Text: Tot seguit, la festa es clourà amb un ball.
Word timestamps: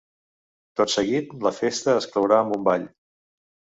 Tot 0.79 0.93
seguit, 0.93 1.35
la 1.47 1.53
festa 1.57 1.95
es 1.99 2.09
clourà 2.15 2.41
amb 2.47 2.57
un 2.59 2.67
ball. 2.71 2.89